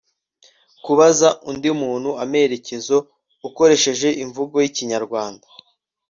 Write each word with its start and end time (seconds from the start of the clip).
kubaza 0.85 1.27
undi 1.49 1.69
muntu 1.81 2.09
amerekezo 2.23 2.95
ukoresheje 3.47 4.09
imvugo 4.23 4.55
y'ikinyarwanda 4.63 5.45